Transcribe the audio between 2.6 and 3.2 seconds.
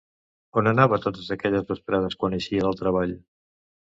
del treball?